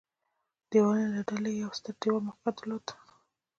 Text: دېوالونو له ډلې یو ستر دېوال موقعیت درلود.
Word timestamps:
دېوالونو 0.71 1.11
له 1.15 1.21
ډلې 1.29 1.51
یو 1.61 1.69
ستر 1.79 1.93
دېوال 2.01 2.21
موقعیت 2.27 2.55
درلود. 2.57 2.85